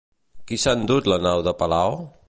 Qui 0.51 0.57
s'ha 0.63 0.73
endut 0.79 1.11
la 1.13 1.21
nau 1.27 1.45
de 1.51 1.57
Palao? 1.61 2.03